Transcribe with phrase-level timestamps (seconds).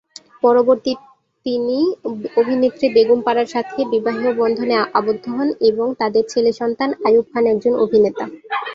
[0.43, 0.91] পরবর্তী
[1.45, 1.79] তিনি
[2.39, 7.73] অভিনেত্রী বেগম পারার সাথে বিবাহ বন্ধনে আবদ্ধ হন এবং তাদের ছেলে সন্তান আইয়ুব খান একজন
[7.83, 8.25] অভিনেতা।